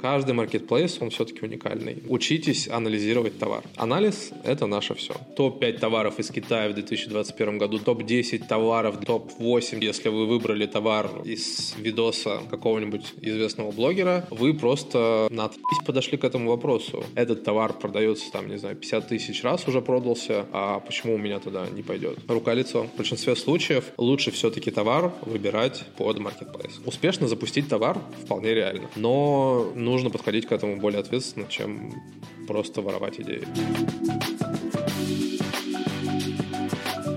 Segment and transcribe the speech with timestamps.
[0.00, 2.02] Каждый маркетплейс, он все-таки уникальный.
[2.08, 3.62] Учитесь анализировать товар.
[3.76, 5.14] Анализ— это наше все.
[5.36, 9.84] Топ-5 товаров из Китая в 2021 году, топ-10 товаров, топ-8.
[9.84, 15.50] Если вы выбрали товар из видоса какого-нибудь известного блогера, вы просто на
[15.84, 17.04] подошли к этому вопросу.
[17.14, 21.40] Этот товар продается там, не знаю, 50 тысяч раз уже продался, а почему у меня
[21.40, 22.18] тогда не пойдет?
[22.28, 22.84] Рука-лицо.
[22.84, 26.80] В большинстве случаев лучше все-таки товар выбирать под маркетплейс.
[26.86, 31.92] Успешно запустить товар вполне реально, но нужно подходить к этому более ответственно, чем
[32.46, 33.44] просто воровать идеи.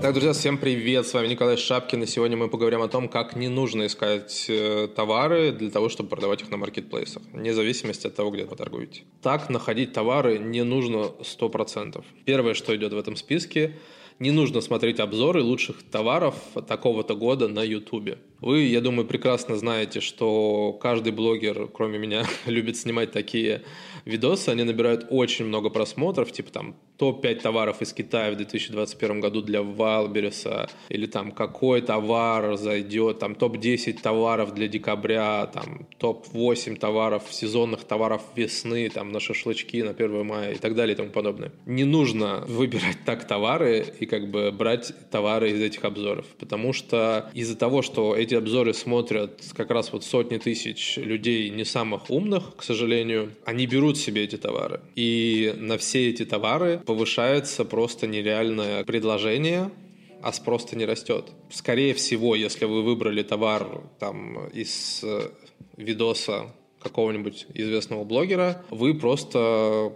[0.04, 1.06] Так, друзья, всем привет!
[1.06, 4.86] С вами Николай Шапкин, и сегодня мы поговорим о том, как не нужно искать э,
[4.94, 9.04] товары для того, чтобы продавать их на маркетплейсах, вне зависимости от того, где вы торгуете.
[9.22, 12.04] Так находить товары не нужно 100%.
[12.26, 13.76] Первое, что идет в этом списке,
[14.18, 16.36] не нужно смотреть обзоры лучших товаров
[16.66, 18.18] такого-то года на YouTube.
[18.40, 23.62] Вы, я думаю, прекрасно знаете, что каждый блогер, кроме меня, любит снимать такие
[24.04, 24.50] видосы.
[24.50, 29.62] Они набирают очень много просмотров, типа там топ-5 товаров из Китая в 2021 году для
[29.62, 37.84] Валбереса, или там какой товар зайдет, там топ-10 товаров для декабря, там топ-8 товаров, сезонных
[37.84, 41.52] товаров весны, там на шашлычки на 1 мая и так далее и тому подобное.
[41.66, 47.30] Не нужно выбирать так товары и как бы брать товары из этих обзоров, потому что
[47.34, 52.56] из-за того, что эти обзоры смотрят как раз вот сотни тысяч людей не самых умных,
[52.56, 54.80] к сожалению, они берут себе эти товары.
[54.94, 59.70] И на все эти товары повышается просто нереальное предложение,
[60.22, 61.32] а спрос не растет.
[61.50, 65.30] Скорее всего, если вы выбрали товар там из э,
[65.76, 69.92] видоса какого-нибудь известного блогера, вы просто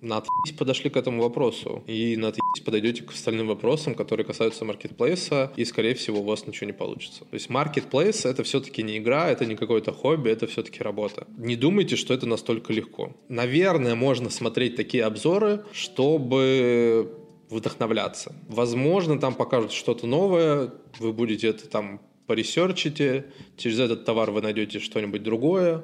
[0.00, 0.22] на
[0.58, 1.82] подошли к этому вопросу.
[1.86, 2.32] И на
[2.64, 7.20] подойдете к остальным вопросам, которые касаются маркетплейса, и, скорее всего, у вас ничего не получится.
[7.20, 11.26] То есть маркетплейс— это все-таки не игра, это не какое-то хобби, это все-таки работа.
[11.38, 13.16] Не думайте, что это настолько легко.
[13.28, 17.10] Наверное, можно смотреть такие обзоры, чтобы
[17.48, 18.34] вдохновляться.
[18.48, 24.80] Возможно, там покажут что-то новое, вы будете это там поресерчите, через этот товар вы найдете
[24.80, 25.82] что-нибудь другое,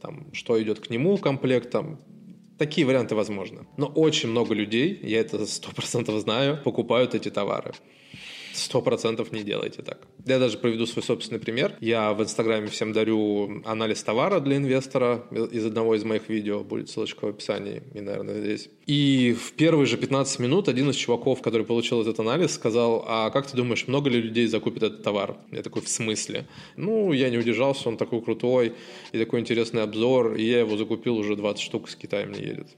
[0.00, 1.98] там, что идет к нему комплектом,
[2.62, 3.66] Такие варианты возможны.
[3.76, 7.72] Но очень много людей, я это сто процентов знаю, покупают эти товары.
[8.52, 9.98] Сто процентов не делайте так.
[10.26, 11.76] Я даже приведу свой собственный пример.
[11.80, 16.62] Я в Инстаграме всем дарю анализ товара для инвестора из одного из моих видео.
[16.62, 18.68] Будет ссылочка в описании и, наверное, здесь.
[18.86, 23.30] И в первые же 15 минут один из чуваков, который получил этот анализ, сказал, а
[23.30, 25.36] как ты думаешь, много ли людей закупит этот товар?
[25.50, 26.46] Я такой, в смысле?
[26.76, 28.74] Ну, я не удержался, он такой крутой,
[29.12, 32.68] и такой интересный обзор, и я его закупил, уже 20 штук с Китая мне едет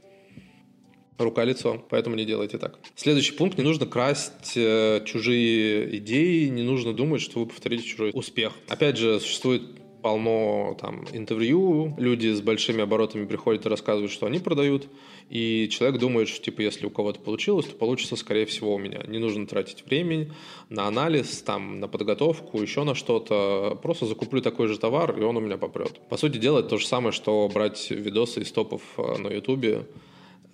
[1.18, 2.78] рука-лицо, поэтому не делайте так.
[2.96, 3.58] Следующий пункт.
[3.58, 8.52] Не нужно красть э, чужие идеи, не нужно думать, что вы повторите чужой успех.
[8.68, 9.62] Опять же, существует
[10.04, 14.86] полно там интервью, люди с большими оборотами приходят и рассказывают, что они продают,
[15.30, 19.02] и человек думает, что типа если у кого-то получилось, то получится скорее всего у меня.
[19.08, 20.30] Не нужно тратить время
[20.68, 23.78] на анализ, там, на подготовку, еще на что-то.
[23.82, 25.98] Просто закуплю такой же товар, и он у меня попрет.
[26.10, 29.86] По сути дела, это то же самое, что брать видосы из топов э, на ютубе,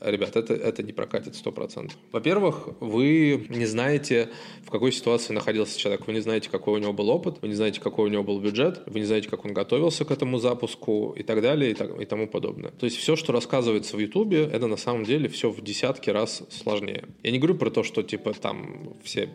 [0.01, 1.93] Ребят, это, это не прокатит 100%.
[2.13, 4.31] Во-первых, вы не знаете,
[4.65, 6.07] в какой ситуации находился человек.
[6.07, 8.41] Вы не знаете, какой у него был опыт, вы не знаете, какой у него был
[8.41, 12.01] бюджет, вы не знаете, как он готовился к этому запуску и так далее и, так,
[12.01, 12.71] и тому подобное.
[12.71, 16.43] То есть все, что рассказывается в Ютубе, это на самом деле все в десятки раз
[16.51, 17.05] сложнее.
[17.23, 19.29] Я не говорю про то, что типа там все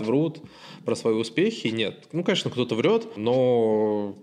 [0.00, 0.40] врут
[0.84, 1.68] про свои успехи.
[1.68, 2.08] Нет.
[2.12, 4.16] Ну, конечно, кто-то врет, но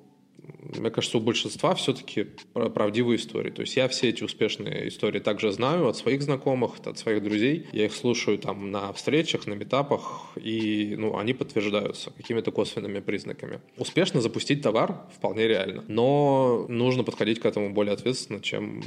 [0.79, 3.51] мне кажется, у большинства все-таки правдивые истории.
[3.51, 7.67] То есть я все эти успешные истории также знаю от своих знакомых, от своих друзей.
[7.71, 13.61] Я их слушаю там на встречах, на метапах, и ну, они подтверждаются какими-то косвенными признаками.
[13.77, 18.81] Успешно запустить товар вполне реально, но нужно подходить к этому более ответственно, чем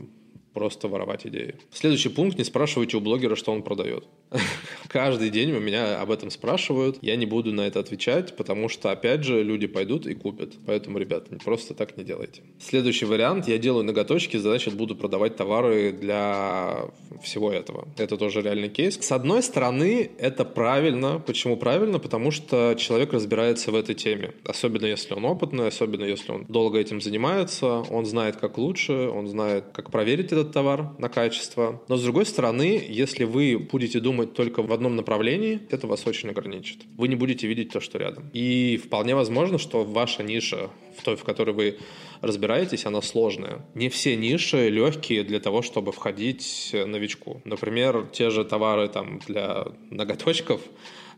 [0.57, 1.57] просто воровать идеи.
[1.71, 2.39] Следующий пункт.
[2.39, 4.07] Не спрашивайте у блогера, что он продает.
[4.89, 6.99] Каждый день у меня об этом спрашивают.
[7.03, 10.55] Я не буду на это отвечать, потому что, опять же, люди пойдут и купят.
[10.67, 12.43] Поэтому, ребята, просто так не делайте.
[12.59, 13.49] Следующий вариант.
[13.49, 16.87] Я делаю ноготочки, значит, буду продавать товары для
[17.23, 17.89] всего этого.
[17.99, 18.99] Это тоже реальный кейс.
[19.01, 21.19] С одной стороны, это правильно.
[21.19, 21.99] Почему правильно?
[21.99, 24.33] Потому что человек разбирается в этой теме.
[24.45, 27.83] Особенно, если он опытный, особенно, если он долго этим занимается.
[27.91, 31.83] Он знает, как лучше, он знает, как проверить этот товар на качество.
[31.89, 36.31] Но с другой стороны, если вы будете думать только в одном направлении, это вас очень
[36.31, 36.85] ограничит.
[36.97, 38.31] Вы не будете видеть то, что рядом.
[38.33, 41.79] И вполне возможно, что ваша ниша, в той, в которой вы
[42.21, 43.65] разбираетесь, она сложная.
[43.75, 47.43] Не все ниши легкие для того, чтобы входить новичку.
[47.45, 50.61] Например, те же товары там, для ноготочков,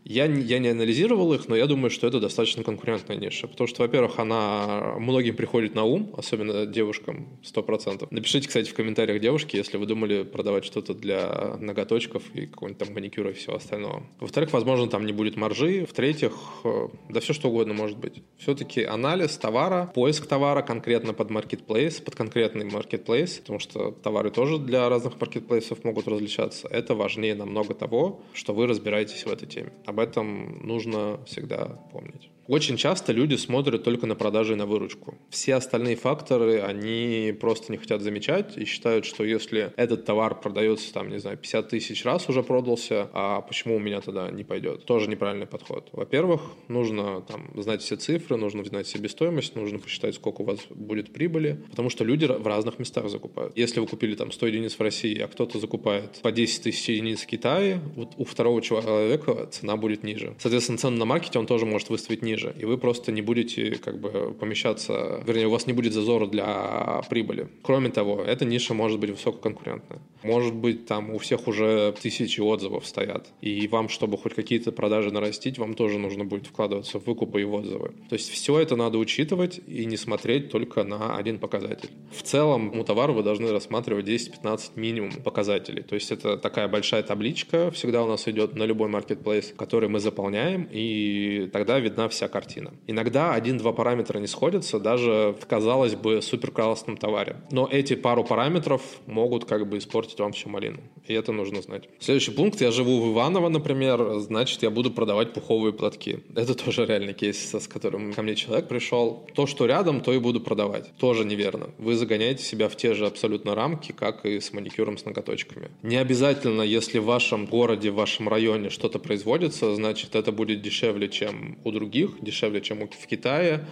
[0.05, 3.47] Я, я не анализировал их, но я думаю, что это достаточно конкурентная ниша.
[3.47, 8.07] Потому что, во-первых, она многим приходит на ум, особенно девушкам, 100%.
[8.11, 12.93] Напишите, кстати, в комментариях девушки, если вы думали продавать что-то для ноготочков и какого-нибудь там
[12.93, 14.03] маникюра и всего остального.
[14.19, 15.85] Во-вторых, возможно, там не будет маржи.
[15.85, 18.23] В-третьих, э, да все что угодно может быть.
[18.37, 24.57] Все-таки анализ товара, поиск товара конкретно под marketplace, под конкретный marketplace, потому что товары тоже
[24.57, 26.67] для разных маркетплейсов могут различаться.
[26.67, 29.71] Это важнее намного того, что вы разбираетесь в этой теме.
[29.89, 32.29] Об этом нужно всегда помнить.
[32.49, 35.15] Очень часто люди смотрят только на продажи и на выручку.
[35.29, 40.91] Все остальные факторы они просто не хотят замечать и считают, что если этот товар продается,
[40.91, 44.85] там, не знаю, 50 тысяч раз уже продался, а почему у меня тогда не пойдет?
[44.85, 45.89] Тоже неправильный подход.
[45.91, 51.13] Во-первых, нужно там, знать все цифры, нужно знать себестоимость, нужно посчитать, сколько у вас будет
[51.13, 53.55] прибыли, потому что люди в разных местах закупают.
[53.55, 57.21] Если вы купили там 100 единиц в России, а кто-то закупает по 10 тысяч единиц
[57.21, 60.35] в Китае, вот у второго человека цена будет ниже.
[60.39, 63.75] Соответственно, цену на маркете он тоже может выставить ниже ниже, и вы просто не будете
[63.75, 67.47] как бы помещаться, вернее, у вас не будет зазора для прибыли.
[67.61, 69.99] Кроме того, эта ниша может быть высококонкурентная.
[70.23, 75.11] Может быть, там у всех уже тысячи отзывов стоят, и вам, чтобы хоть какие-то продажи
[75.11, 77.91] нарастить, вам тоже нужно будет вкладываться в выкупы и в отзывы.
[78.09, 81.89] То есть все это надо учитывать и не смотреть только на один показатель.
[82.11, 85.83] В целом, у товара вы должны рассматривать 10-15 минимум показателей.
[85.83, 89.99] То есть это такая большая табличка всегда у нас идет на любой marketplace, который мы
[89.99, 92.73] заполняем, и тогда видна вся картина.
[92.87, 97.37] Иногда один-два параметра не сходятся, даже в, казалось бы, супер классном товаре.
[97.51, 100.79] Но эти пару параметров могут как бы испортить вам всю малину.
[101.07, 101.89] И это нужно знать.
[101.99, 102.61] Следующий пункт.
[102.61, 106.19] Я живу в Иваново, например, значит, я буду продавать пуховые платки.
[106.35, 109.27] Это тоже реальный кейс, с которым ко мне человек пришел.
[109.33, 110.91] То, что рядом, то и буду продавать.
[110.97, 111.71] Тоже неверно.
[111.77, 115.69] Вы загоняете себя в те же абсолютно рамки, как и с маникюром с ноготочками.
[115.81, 121.09] Не обязательно, если в вашем городе, в вашем районе что-то производится, значит, это будет дешевле,
[121.09, 123.65] чем у других, дешевле, чем в Китае,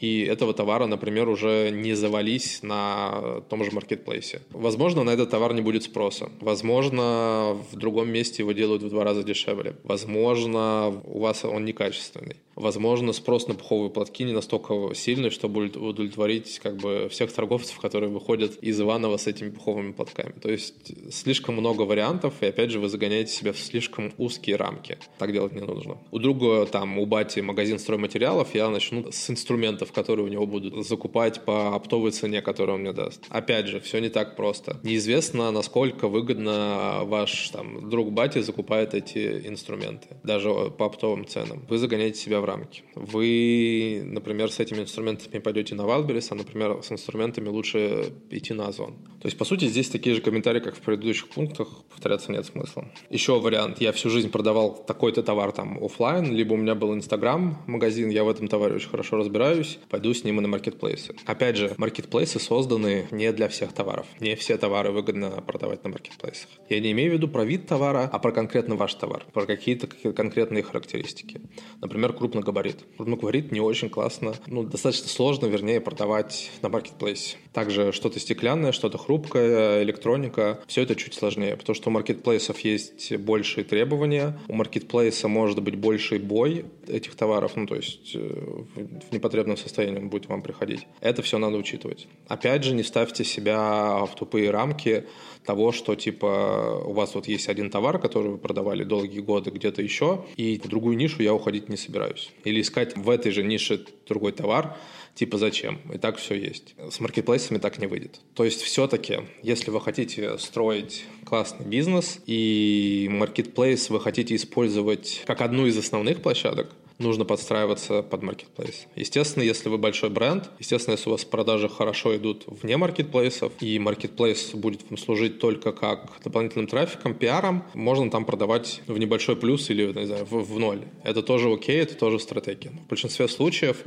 [0.00, 4.40] и этого товара, например, уже не завались на том же маркетплейсе.
[4.50, 6.30] Возможно, на этот товар не будет спроса.
[6.40, 9.76] Возможно, в другом месте его делают в два раза дешевле.
[9.84, 12.36] Возможно, у вас он некачественный.
[12.56, 18.10] Возможно, спрос на пуховые платки не настолько сильный, чтобы удовлетворить как бы всех торговцев, которые
[18.10, 20.32] выходят из Иванова с этими пуховыми платками.
[20.40, 24.98] То есть слишком много вариантов, и опять же вы загоняете себя в слишком узкие рамки.
[25.18, 25.98] Так делать не нужно.
[26.12, 30.86] У друга, там, у бати магазин стройматериалов, я начну с инструментов, которые у него будут
[30.86, 33.24] закупать по оптовой цене, которую он мне даст.
[33.28, 34.80] Опять же, все не так просто.
[34.82, 40.48] Неизвестно, насколько выгодно ваш там, друг бати закупает эти инструменты, даже
[40.78, 41.64] по оптовым ценам.
[41.68, 42.82] Вы загоняете себя в рамки.
[42.94, 48.68] Вы, например, с этими инструментами пойдете на Wildberries, а, например, с инструментами лучше идти на
[48.68, 48.94] Озон.
[49.20, 52.90] То есть, по сути, здесь такие же комментарии, как в предыдущих пунктах, повторяться нет смысла.
[53.10, 53.80] Еще вариант.
[53.80, 58.24] Я всю жизнь продавал такой-то товар там офлайн, либо у меня был Инстаграм, магазин, я
[58.24, 61.14] в этом товаре очень хорошо разбираюсь, пойду с ним и на маркетплейсы.
[61.26, 64.06] Опять же, маркетплейсы созданы не для всех товаров.
[64.20, 66.48] Не все товары выгодно продавать на маркетплейсах.
[66.68, 69.86] Я не имею в виду про вид товара, а про конкретно ваш товар, про какие-то
[70.12, 71.40] конкретные характеристики.
[71.80, 72.76] Например, крупногабарит.
[72.96, 77.36] Крупногабарит не очень классно, ну, достаточно сложно, вернее, продавать на маркетплейсе.
[77.52, 80.60] Также что-то стеклянное, что-то хрупкое, электроника.
[80.66, 85.76] Все это чуть сложнее, потому что у маркетплейсов есть большие требования, у маркетплейса может быть
[85.76, 90.86] больший бой этих товаров, ну, то есть э, в непотребном состоянии он будет вам приходить.
[91.00, 92.06] Это все надо учитывать.
[92.28, 95.04] Опять же, не ставьте себя в тупые рамки,
[95.46, 99.80] того, что типа у вас вот есть один товар, который вы продавали долгие годы где-то
[99.80, 102.30] еще, и в другую нишу я уходить не собираюсь.
[102.44, 104.76] Или искать в этой же нише другой товар,
[105.14, 105.80] типа зачем?
[105.92, 106.74] И так все есть.
[106.90, 108.20] С маркетплейсами так не выйдет.
[108.34, 115.40] То есть все-таки, если вы хотите строить классный бизнес и маркетплейс вы хотите использовать как
[115.40, 118.86] одну из основных площадок, нужно подстраиваться под маркетплейс.
[118.96, 123.78] Естественно, если вы большой бренд, естественно, если у вас продажи хорошо идут вне маркетплейсов, и
[123.78, 129.70] маркетплейс будет вам служить только как дополнительным трафиком, пиаром, можно там продавать в небольшой плюс
[129.70, 130.82] или, не знаю, в, в ноль.
[131.02, 132.70] Это тоже окей, это тоже стратегия.
[132.70, 133.84] В большинстве случаев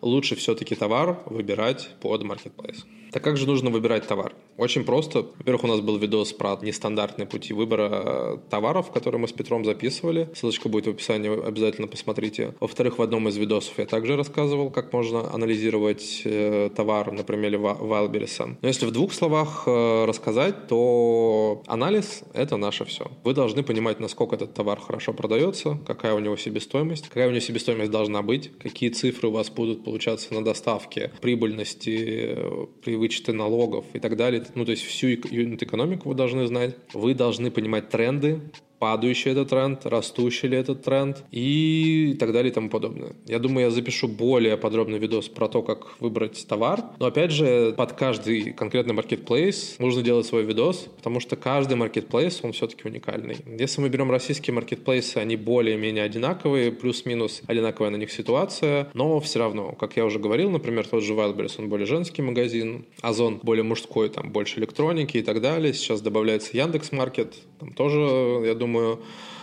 [0.00, 2.84] лучше все-таки товар выбирать под маркетплейс.
[3.12, 4.34] Так как же нужно выбирать товар?
[4.56, 5.26] Очень просто.
[5.38, 9.64] Во-первых, у нас был видос про нестандартные пути выбора э, товаров, которые мы с Петром
[9.64, 10.28] записывали.
[10.34, 12.54] Ссылочка будет в описании, обязательно посмотрите.
[12.60, 17.58] Во-вторых, в одном из видосов я также рассказывал, как можно анализировать э, товар на примере.
[17.58, 23.10] Но если в двух словах э, рассказать, то анализ– это наше все.
[23.24, 27.40] Вы должны понимать, насколько этот товар хорошо продается, какая у него себестоимость, какая у него
[27.40, 32.36] себестоимость должна быть, какие цифры у вас будут получаться на доставке, прибыльности
[32.84, 34.44] при вычеты налогов и так далее.
[34.54, 36.76] Ну, то есть всю юнит-экономику вы должны знать.
[36.92, 38.40] Вы должны понимать тренды,
[38.78, 43.12] падающий этот тренд, растущий ли этот тренд и так далее и тому подобное.
[43.26, 46.84] Я думаю, я запишу более подробный видос про то, как выбрать товар.
[46.98, 52.40] Но опять же, под каждый конкретный marketplace нужно делать свой видос, потому что каждый marketplace,
[52.42, 53.36] он все-таки уникальный.
[53.58, 59.38] Если мы берем российские marketplace, они более-менее одинаковые, плюс-минус одинаковая на них ситуация, но все
[59.38, 63.64] равно, как я уже говорил, например, тот же Wildberries, он более женский магазин, Озон более
[63.64, 65.72] мужской, там больше электроники и так далее.
[65.72, 67.98] Сейчас добавляется Яндекс.Маркет, там тоже,
[68.46, 68.67] я думаю,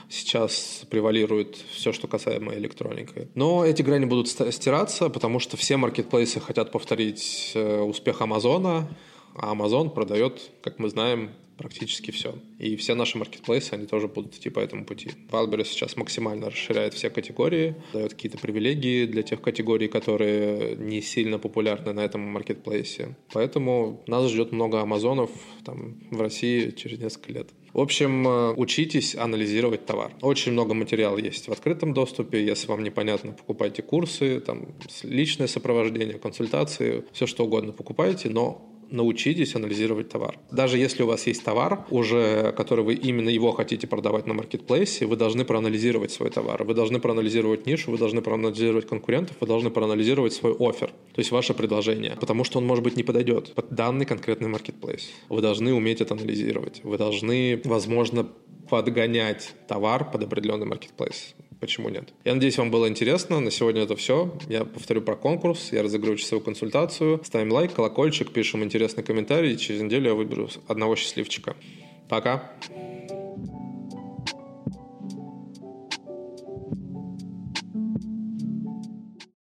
[0.09, 3.27] сейчас превалирует все, что касаемо электроники.
[3.35, 8.87] Но эти грани будут стираться, потому что все маркетплейсы хотят повторить э, успех Амазона,
[9.35, 12.35] а Amazon продает, как мы знаем, практически все.
[12.59, 15.11] И все наши маркетплейсы, они тоже будут идти по этому пути.
[15.31, 21.39] Wildberries сейчас максимально расширяет все категории, дает какие-то привилегии для тех категорий, которые не сильно
[21.39, 23.15] популярны на этом маркетплейсе.
[23.33, 25.31] Поэтому нас ждет много Амазонов
[25.63, 27.49] там, в России через несколько лет.
[27.75, 30.13] В общем, э, учитесь анализировать товар.
[30.21, 32.41] Очень много материала есть в открытом доступе.
[32.41, 34.69] Если вам непонятно, покупайте курсы, там,
[35.03, 40.37] личное сопровождение, консультации, все что угодно покупайте, но научитесь анализировать товар.
[40.51, 45.05] Даже если у вас есть товар, уже который вы именно его хотите продавать на маркетплейсе,
[45.05, 49.69] вы должны проанализировать свой товар, вы должны проанализировать нишу, вы должны проанализировать конкурентов, вы должны
[49.69, 53.69] проанализировать свой офер, то есть ваше предложение, потому что он, может быть, не подойдет под
[53.69, 55.11] данный конкретный маркетплейс.
[55.29, 58.27] Вы должны уметь это анализировать, вы должны, возможно,
[58.69, 61.35] подгонять товар под определенный маркетплейс.
[61.59, 62.13] Почему нет?
[62.23, 63.39] Я надеюсь, вам было интересно.
[63.39, 64.37] На сегодня это все.
[64.49, 65.71] Я повторю про конкурс.
[65.71, 67.21] Я разыграю часовую консультацию.
[67.23, 69.57] Ставим лайк, колокольчик, пишем интересный комментарий.
[69.57, 71.55] Через неделю я выберу одного счастливчика.
[72.09, 72.51] Пока.